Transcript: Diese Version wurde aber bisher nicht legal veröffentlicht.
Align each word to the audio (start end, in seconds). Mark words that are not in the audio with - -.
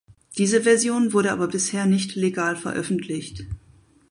Diese 0.39 0.61
Version 0.61 1.13
wurde 1.13 1.31
aber 1.31 1.47
bisher 1.47 1.85
nicht 1.85 2.15
legal 2.15 2.55
veröffentlicht. 2.55 3.43